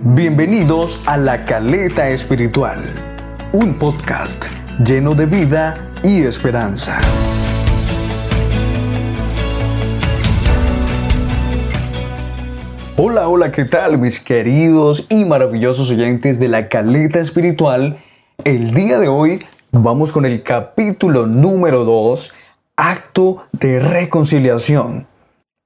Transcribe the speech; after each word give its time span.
Bienvenidos 0.00 1.02
a 1.06 1.16
La 1.16 1.44
Caleta 1.44 2.08
Espiritual, 2.10 2.84
un 3.52 3.80
podcast 3.80 4.44
lleno 4.84 5.16
de 5.16 5.26
vida 5.26 5.90
y 6.04 6.22
esperanza. 6.22 7.00
Hola, 12.96 13.28
hola, 13.28 13.50
¿qué 13.50 13.64
tal 13.64 13.98
mis 13.98 14.20
queridos 14.20 15.06
y 15.10 15.24
maravillosos 15.24 15.90
oyentes 15.90 16.38
de 16.38 16.46
La 16.46 16.68
Caleta 16.68 17.18
Espiritual? 17.18 17.98
El 18.44 18.70
día 18.70 19.00
de 19.00 19.08
hoy 19.08 19.44
vamos 19.72 20.12
con 20.12 20.24
el 20.24 20.44
capítulo 20.44 21.26
número 21.26 21.84
2, 21.84 22.32
acto 22.76 23.48
de 23.50 23.80
reconciliación. 23.80 25.08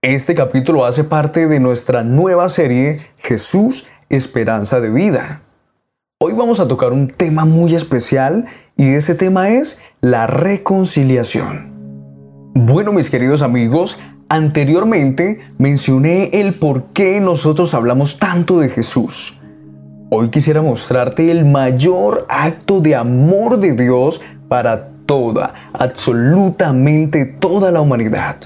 Este 0.00 0.34
capítulo 0.34 0.86
hace 0.86 1.04
parte 1.04 1.48
de 1.48 1.60
nuestra 1.60 2.02
nueva 2.02 2.48
serie 2.48 3.02
Jesús 3.18 3.86
esperanza 4.12 4.80
de 4.80 4.90
vida. 4.90 5.42
Hoy 6.20 6.34
vamos 6.34 6.60
a 6.60 6.68
tocar 6.68 6.92
un 6.92 7.08
tema 7.08 7.44
muy 7.44 7.74
especial 7.74 8.46
y 8.76 8.92
ese 8.92 9.14
tema 9.14 9.48
es 9.48 9.80
la 10.00 10.26
reconciliación. 10.26 11.72
Bueno, 12.54 12.92
mis 12.92 13.08
queridos 13.08 13.40
amigos, 13.42 13.98
anteriormente 14.28 15.40
mencioné 15.58 16.30
el 16.34 16.54
por 16.54 16.84
qué 16.92 17.20
nosotros 17.20 17.72
hablamos 17.72 18.18
tanto 18.18 18.60
de 18.60 18.68
Jesús. 18.68 19.40
Hoy 20.10 20.28
quisiera 20.28 20.60
mostrarte 20.60 21.30
el 21.30 21.46
mayor 21.46 22.26
acto 22.28 22.80
de 22.80 22.94
amor 22.94 23.58
de 23.58 23.72
Dios 23.72 24.20
para 24.48 24.90
toda, 25.06 25.54
absolutamente 25.72 27.24
toda 27.24 27.70
la 27.70 27.80
humanidad. 27.80 28.36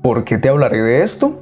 ¿Por 0.00 0.22
qué 0.22 0.38
te 0.38 0.48
hablaré 0.48 0.80
de 0.80 1.02
esto? 1.02 1.40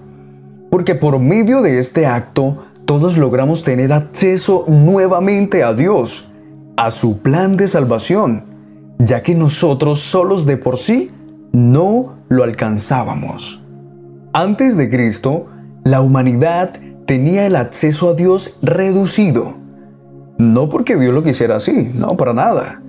Porque 0.71 0.95
por 0.95 1.19
medio 1.19 1.61
de 1.61 1.79
este 1.79 2.07
acto 2.07 2.65
todos 2.89 3.19
logramos 3.19 3.65
tener 3.65 3.93
acceso 3.93 4.65
nuevamente 4.67 5.63
a 5.63 5.75
Dios, 5.75 6.31
a 6.79 6.89
su 6.89 7.19
plan 7.19 7.59
de 7.59 7.69
salvación, 7.69 8.47
ya 8.99 9.23
que 9.23 9.35
nosotros 9.35 9.99
solos 9.99 10.47
de 10.47 10.57
por 10.57 10.79
sí 10.79 11.11
no 11.53 12.17
lo 12.29 12.45
alcanzábamos. 12.45 13.63
Antes 14.33 14.79
de 14.79 14.89
Cristo, 14.89 15.49
la 15.85 16.01
humanidad 16.01 16.81
tenía 17.05 17.45
el 17.45 17.57
acceso 17.57 18.09
a 18.09 18.15
Dios 18.15 18.59
reducido. 18.63 19.59
No 20.39 20.71
porque 20.71 20.97
Dios 20.97 21.15
lo 21.15 21.23
quisiera 21.23 21.57
así, 21.57 21.93
no, 21.95 22.17
para 22.17 22.33
nada, 22.33 22.83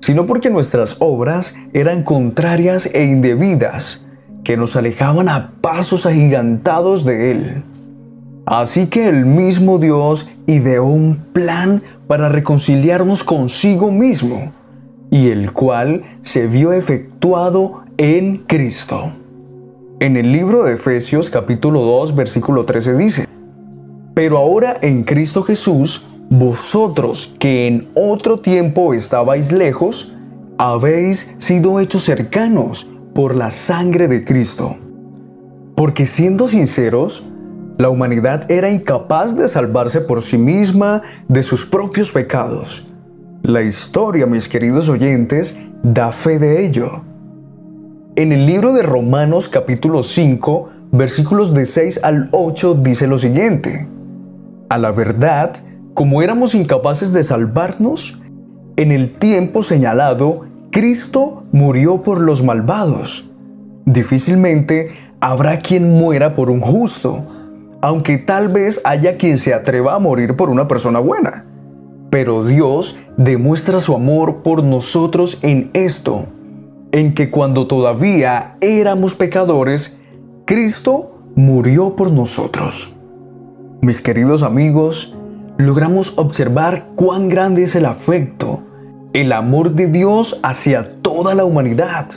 sino 0.00 0.26
porque 0.26 0.50
nuestras 0.50 0.94
obras 1.00 1.56
eran 1.72 2.04
contrarias 2.04 2.86
e 2.94 3.02
indebidas, 3.02 4.06
que 4.44 4.56
nos 4.56 4.76
alejaban 4.76 5.28
a 5.28 5.54
pasos 5.60 6.06
agigantados 6.06 7.04
de 7.04 7.32
Él. 7.32 7.64
Así 8.50 8.88
que 8.88 9.08
el 9.08 9.26
mismo 9.26 9.78
Dios 9.78 10.28
ideó 10.48 10.84
un 10.84 11.14
plan 11.32 11.84
para 12.08 12.28
reconciliarnos 12.28 13.22
consigo 13.22 13.92
mismo, 13.92 14.50
y 15.08 15.28
el 15.28 15.52
cual 15.52 16.02
se 16.22 16.48
vio 16.48 16.72
efectuado 16.72 17.84
en 17.96 18.38
Cristo. 18.38 19.12
En 20.00 20.16
el 20.16 20.32
libro 20.32 20.64
de 20.64 20.74
Efesios 20.74 21.30
capítulo 21.30 21.82
2 21.82 22.16
versículo 22.16 22.64
13 22.64 22.96
dice, 22.96 23.28
Pero 24.14 24.36
ahora 24.36 24.76
en 24.82 25.04
Cristo 25.04 25.44
Jesús, 25.44 26.08
vosotros 26.28 27.36
que 27.38 27.68
en 27.68 27.88
otro 27.94 28.40
tiempo 28.40 28.94
estabais 28.94 29.52
lejos, 29.52 30.16
habéis 30.58 31.36
sido 31.38 31.78
hechos 31.78 32.02
cercanos 32.02 32.90
por 33.14 33.36
la 33.36 33.52
sangre 33.52 34.08
de 34.08 34.24
Cristo. 34.24 34.76
Porque 35.76 36.04
siendo 36.04 36.48
sinceros, 36.48 37.24
la 37.80 37.88
humanidad 37.88 38.44
era 38.50 38.70
incapaz 38.70 39.34
de 39.34 39.48
salvarse 39.48 40.02
por 40.02 40.20
sí 40.20 40.36
misma 40.36 41.00
de 41.28 41.42
sus 41.42 41.64
propios 41.64 42.12
pecados. 42.12 42.86
La 43.42 43.62
historia, 43.62 44.26
mis 44.26 44.48
queridos 44.48 44.90
oyentes, 44.90 45.56
da 45.82 46.12
fe 46.12 46.38
de 46.38 46.66
ello. 46.66 47.04
En 48.16 48.32
el 48.32 48.44
libro 48.44 48.74
de 48.74 48.82
Romanos 48.82 49.48
capítulo 49.48 50.02
5, 50.02 50.68
versículos 50.92 51.54
de 51.54 51.64
6 51.64 52.00
al 52.02 52.28
8 52.32 52.74
dice 52.74 53.06
lo 53.06 53.16
siguiente. 53.16 53.88
A 54.68 54.76
la 54.76 54.92
verdad, 54.92 55.54
como 55.94 56.20
éramos 56.20 56.54
incapaces 56.54 57.14
de 57.14 57.24
salvarnos, 57.24 58.20
en 58.76 58.92
el 58.92 59.14
tiempo 59.14 59.62
señalado, 59.62 60.42
Cristo 60.70 61.44
murió 61.50 62.02
por 62.02 62.20
los 62.20 62.42
malvados. 62.42 63.30
Difícilmente 63.86 64.90
habrá 65.20 65.58
quien 65.60 65.94
muera 65.94 66.34
por 66.34 66.50
un 66.50 66.60
justo 66.60 67.39
aunque 67.82 68.18
tal 68.18 68.48
vez 68.48 68.80
haya 68.84 69.16
quien 69.16 69.38
se 69.38 69.54
atreva 69.54 69.94
a 69.94 69.98
morir 69.98 70.36
por 70.36 70.50
una 70.50 70.68
persona 70.68 70.98
buena. 71.00 71.46
Pero 72.10 72.44
Dios 72.44 72.98
demuestra 73.16 73.80
su 73.80 73.94
amor 73.94 74.42
por 74.42 74.64
nosotros 74.64 75.38
en 75.42 75.70
esto, 75.74 76.26
en 76.92 77.14
que 77.14 77.30
cuando 77.30 77.66
todavía 77.66 78.56
éramos 78.60 79.14
pecadores, 79.14 79.98
Cristo 80.44 81.18
murió 81.36 81.94
por 81.94 82.10
nosotros. 82.12 82.94
Mis 83.80 84.02
queridos 84.02 84.42
amigos, 84.42 85.16
logramos 85.56 86.18
observar 86.18 86.88
cuán 86.96 87.28
grande 87.28 87.62
es 87.62 87.76
el 87.76 87.86
afecto, 87.86 88.62
el 89.12 89.32
amor 89.32 89.72
de 89.72 89.86
Dios 89.86 90.40
hacia 90.42 91.00
toda 91.02 91.34
la 91.34 91.44
humanidad, 91.44 92.08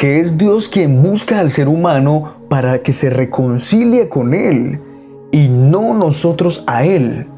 que 0.00 0.18
es 0.18 0.38
Dios 0.38 0.68
quien 0.68 1.02
busca 1.02 1.40
al 1.40 1.50
ser 1.50 1.68
humano 1.68 2.36
para 2.48 2.78
que 2.78 2.90
se 2.90 3.10
reconcilie 3.10 4.08
con 4.08 4.32
Él 4.32 4.80
y 5.30 5.48
no 5.50 5.92
nosotros 5.92 6.64
a 6.66 6.86
Él. 6.86 7.28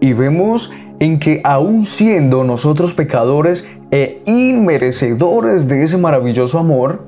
Y 0.00 0.12
vemos 0.12 0.70
en 1.00 1.18
que 1.18 1.40
aun 1.42 1.84
siendo 1.84 2.44
nosotros 2.44 2.94
pecadores 2.94 3.64
e 3.90 4.22
inmerecedores 4.26 5.66
de 5.66 5.82
ese 5.82 5.98
maravilloso 5.98 6.60
amor, 6.60 7.04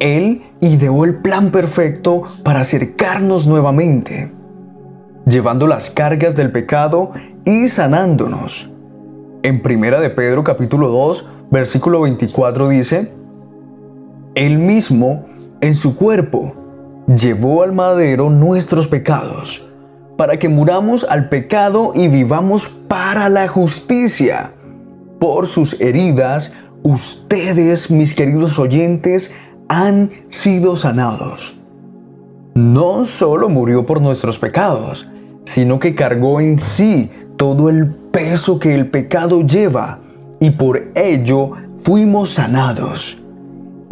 Él 0.00 0.42
ideó 0.60 1.04
el 1.04 1.22
plan 1.22 1.52
perfecto 1.52 2.24
para 2.42 2.62
acercarnos 2.62 3.46
nuevamente, 3.46 4.32
llevando 5.26 5.68
las 5.68 5.90
cargas 5.90 6.34
del 6.34 6.50
pecado 6.50 7.12
y 7.44 7.68
sanándonos. 7.68 8.68
En 9.44 9.62
Primera 9.62 10.00
de 10.00 10.10
Pedro 10.10 10.42
capítulo 10.42 10.88
2, 10.88 11.28
versículo 11.52 12.00
24 12.00 12.68
dice, 12.68 13.12
Él 14.34 14.58
mismo 14.58 15.26
en 15.60 15.74
su 15.74 15.94
cuerpo 15.94 16.54
llevó 17.06 17.62
al 17.62 17.72
madero 17.72 18.30
nuestros 18.30 18.88
pecados, 18.88 19.70
para 20.16 20.38
que 20.40 20.48
muramos 20.48 21.04
al 21.08 21.28
pecado 21.28 21.92
y 21.94 22.08
vivamos 22.08 22.68
para 22.68 23.28
la 23.28 23.46
justicia. 23.46 24.52
Por 25.20 25.46
sus 25.46 25.80
heridas, 25.80 26.52
ustedes, 26.82 27.92
mis 27.92 28.14
queridos 28.14 28.58
oyentes, 28.58 29.30
han 29.68 30.10
sido 30.28 30.76
sanados. 30.76 31.60
No 32.54 33.04
solo 33.04 33.48
murió 33.48 33.86
por 33.86 34.00
nuestros 34.00 34.40
pecados, 34.40 35.08
sino 35.44 35.78
que 35.78 35.94
cargó 35.94 36.40
en 36.40 36.58
sí 36.58 37.08
todo 37.36 37.70
el 37.70 37.86
peso 38.10 38.58
que 38.58 38.74
el 38.74 38.90
pecado 38.90 39.42
lleva, 39.42 40.00
y 40.40 40.50
por 40.50 40.90
ello 40.96 41.52
fuimos 41.76 42.30
sanados. 42.30 43.23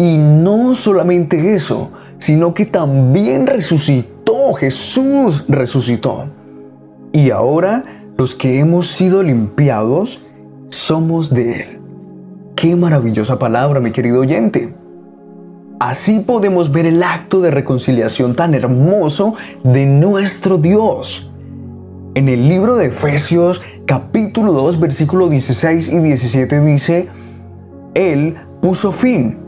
Y 0.02 0.18
no 0.18 0.74
solamente 0.74 1.54
eso, 1.54 1.92
sino 2.18 2.54
que 2.54 2.66
también 2.66 3.46
resucitó, 3.46 4.52
Jesús 4.52 5.44
resucitó. 5.48 6.24
Y 7.12 7.30
ahora 7.30 7.84
los 8.18 8.34
que 8.34 8.58
hemos 8.58 8.88
sido 8.88 9.22
limpiados 9.22 10.20
somos 10.70 11.32
de 11.32 11.52
Él. 11.52 11.80
Qué 12.56 12.74
maravillosa 12.74 13.38
palabra, 13.38 13.78
mi 13.78 13.92
querido 13.92 14.18
oyente. 14.18 14.74
Así 15.78 16.18
podemos 16.18 16.72
ver 16.72 16.86
el 16.86 17.00
acto 17.04 17.40
de 17.40 17.52
reconciliación 17.52 18.34
tan 18.34 18.54
hermoso 18.54 19.36
de 19.62 19.86
nuestro 19.86 20.58
Dios. 20.58 21.32
En 22.16 22.28
el 22.28 22.48
libro 22.48 22.74
de 22.74 22.86
Efesios 22.86 23.62
capítulo 23.86 24.50
2 24.50 24.80
versículo 24.80 25.28
16 25.28 25.92
y 25.92 25.98
17 26.00 26.60
dice, 26.60 27.08
Él 27.94 28.34
puso 28.60 28.90
fin 28.90 29.41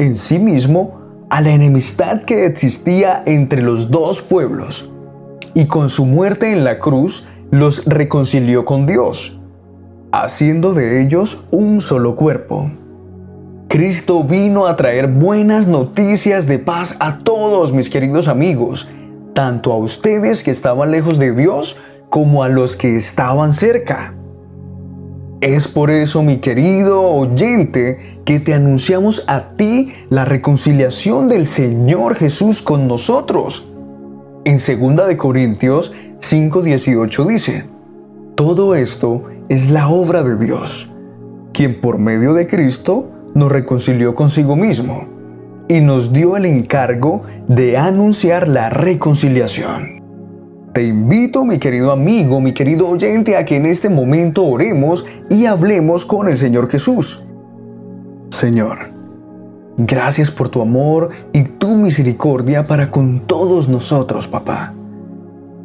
en 0.00 0.16
sí 0.16 0.38
mismo 0.38 1.26
a 1.28 1.40
la 1.42 1.50
enemistad 1.50 2.22
que 2.22 2.46
existía 2.46 3.22
entre 3.26 3.62
los 3.62 3.90
dos 3.90 4.22
pueblos, 4.22 4.90
y 5.54 5.66
con 5.66 5.88
su 5.90 6.06
muerte 6.06 6.52
en 6.52 6.64
la 6.64 6.78
cruz 6.78 7.28
los 7.50 7.84
reconcilió 7.84 8.64
con 8.64 8.86
Dios, 8.86 9.38
haciendo 10.10 10.72
de 10.72 11.02
ellos 11.02 11.44
un 11.50 11.80
solo 11.80 12.16
cuerpo. 12.16 12.70
Cristo 13.68 14.24
vino 14.24 14.66
a 14.66 14.76
traer 14.76 15.06
buenas 15.06 15.66
noticias 15.66 16.46
de 16.46 16.58
paz 16.58 16.96
a 16.98 17.18
todos 17.18 17.72
mis 17.72 17.90
queridos 17.90 18.26
amigos, 18.26 18.88
tanto 19.34 19.72
a 19.72 19.76
ustedes 19.76 20.42
que 20.42 20.50
estaban 20.50 20.90
lejos 20.90 21.18
de 21.18 21.32
Dios 21.32 21.76
como 22.08 22.42
a 22.42 22.48
los 22.48 22.74
que 22.74 22.96
estaban 22.96 23.52
cerca. 23.52 24.14
Es 25.40 25.68
por 25.68 25.90
eso, 25.90 26.22
mi 26.22 26.36
querido 26.36 27.00
oyente, 27.02 28.20
que 28.26 28.40
te 28.40 28.52
anunciamos 28.52 29.24
a 29.26 29.54
ti 29.56 29.90
la 30.10 30.26
reconciliación 30.26 31.28
del 31.28 31.46
Señor 31.46 32.14
Jesús 32.14 32.60
con 32.60 32.86
nosotros. 32.86 33.66
En 34.44 34.58
2 34.58 35.08
de 35.08 35.16
Corintios 35.16 35.94
5:18 36.20 37.26
dice, 37.26 37.64
Todo 38.34 38.74
esto 38.74 39.24
es 39.48 39.70
la 39.70 39.88
obra 39.88 40.22
de 40.22 40.36
Dios, 40.36 40.90
quien 41.54 41.80
por 41.80 41.98
medio 41.98 42.34
de 42.34 42.46
Cristo 42.46 43.10
nos 43.34 43.50
reconcilió 43.50 44.14
consigo 44.14 44.56
mismo 44.56 45.06
y 45.68 45.80
nos 45.80 46.12
dio 46.12 46.36
el 46.36 46.44
encargo 46.44 47.22
de 47.48 47.78
anunciar 47.78 48.46
la 48.46 48.68
reconciliación. 48.68 49.99
Te 50.72 50.84
invito, 50.84 51.44
mi 51.44 51.58
querido 51.58 51.90
amigo, 51.90 52.40
mi 52.40 52.52
querido 52.52 52.88
oyente, 52.88 53.36
a 53.36 53.44
que 53.44 53.56
en 53.56 53.66
este 53.66 53.88
momento 53.88 54.46
oremos 54.46 55.04
y 55.28 55.46
hablemos 55.46 56.06
con 56.06 56.28
el 56.28 56.38
Señor 56.38 56.70
Jesús. 56.70 57.24
Señor, 58.30 58.78
gracias 59.76 60.30
por 60.30 60.48
tu 60.48 60.62
amor 60.62 61.10
y 61.32 61.42
tu 61.42 61.70
misericordia 61.70 62.68
para 62.68 62.92
con 62.92 63.18
todos 63.26 63.68
nosotros, 63.68 64.28
papá. 64.28 64.72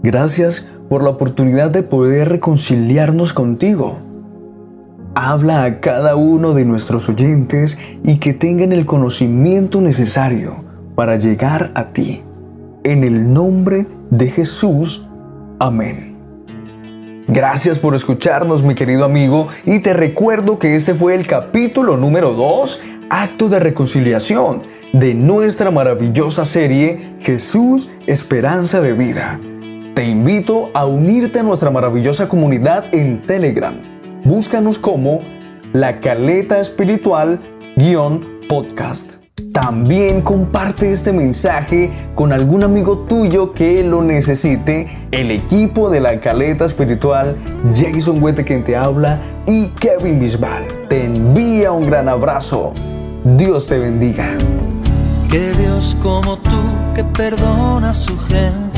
Gracias 0.01 0.67
por 0.89 1.03
la 1.03 1.11
oportunidad 1.11 1.69
de 1.69 1.83
poder 1.83 2.29
reconciliarnos 2.29 3.31
contigo. 3.31 3.99
Habla 5.13 5.65
a 5.65 5.81
cada 5.81 6.15
uno 6.15 6.55
de 6.55 6.65
nuestros 6.65 7.07
oyentes 7.09 7.77
y 8.03 8.17
que 8.17 8.33
tengan 8.33 8.73
el 8.73 8.87
conocimiento 8.87 9.81
necesario 9.81 10.63
para 10.95 11.17
llegar 11.17 11.71
a 11.75 11.93
ti. 11.93 12.23
En 12.83 13.03
el 13.03 13.31
nombre 13.31 13.87
de 14.17 14.27
Jesús. 14.29 15.05
Amén. 15.59 16.15
Gracias 17.27 17.79
por 17.79 17.95
escucharnos, 17.95 18.63
mi 18.63 18.75
querido 18.75 19.03
amigo, 19.03 19.47
y 19.65 19.79
te 19.79 19.93
recuerdo 19.93 20.59
que 20.59 20.75
este 20.75 20.93
fue 20.93 21.15
el 21.15 21.25
capítulo 21.25 21.97
número 21.97 22.33
2, 22.33 22.83
Acto 23.09 23.49
de 23.49 23.59
Reconciliación, 23.59 24.61
de 24.93 25.15
nuestra 25.15 25.71
maravillosa 25.71 26.45
serie 26.45 27.15
Jesús, 27.19 27.89
Esperanza 28.05 28.79
de 28.79 28.93
Vida. 28.93 29.39
Te 29.95 30.05
invito 30.05 30.69
a 30.73 30.85
unirte 30.85 31.39
a 31.39 31.43
nuestra 31.43 31.71
maravillosa 31.71 32.29
comunidad 32.29 32.93
en 32.93 33.21
Telegram. 33.21 33.75
Búscanos 34.23 34.77
como 34.77 35.19
La 35.73 35.99
Caleta 35.99 36.59
Espiritual 36.59 37.39
podcast. 38.47 39.24
También 39.53 40.21
comparte 40.21 40.91
este 40.91 41.11
mensaje 41.11 41.91
con 42.15 42.31
algún 42.31 42.63
amigo 42.63 42.99
tuyo 42.99 43.53
que 43.53 43.83
lo 43.83 44.01
necesite. 44.01 44.87
El 45.11 45.31
equipo 45.31 45.89
de 45.89 45.99
la 45.99 46.19
Caleta 46.19 46.65
Espiritual, 46.65 47.35
Jason 47.73 48.23
Huete 48.23 48.43
quien 48.43 48.63
te 48.63 48.75
habla 48.75 49.19
y 49.45 49.67
Kevin 49.79 50.19
Bisbal. 50.19 50.65
Te 50.89 51.05
envía 51.05 51.71
un 51.71 51.85
gran 51.85 52.09
abrazo. 52.09 52.73
Dios 53.23 53.67
te 53.67 53.77
bendiga. 53.77 54.37
Que 55.29 55.51
Dios 55.53 55.97
como 56.01 56.37
tú 56.37 56.61
que 56.95 57.03
perdona 57.03 57.89
a 57.89 57.93
su 57.93 58.17
gente 58.19 58.75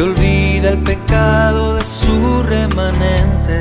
olvida 0.00 0.70
el 0.70 0.78
pecado 0.78 1.74
de 1.74 1.84
su 1.84 2.42
remanente, 2.42 3.60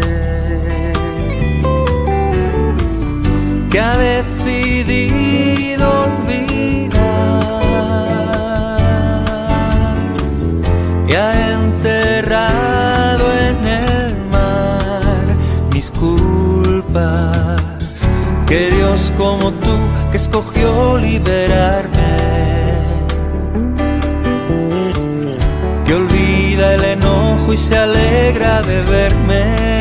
que 3.80 3.86
ha 3.86 3.98
decidido 3.98 5.86
olvidar 6.04 7.00
y 11.08 11.14
ha 11.14 11.54
enterrado 11.54 13.26
en 13.48 13.58
el 13.66 14.16
mar 14.30 15.24
mis 15.74 15.92
culpas. 15.92 17.62
Que 18.46 18.70
Dios 18.72 19.14
como 19.18 19.52
tú, 19.52 19.78
que 20.12 20.18
escogió 20.18 20.98
liberarme 20.98 22.10
y 27.52 27.58
se 27.58 27.75
alegra 27.75 28.62
de 28.62 28.84
verme 28.84 29.79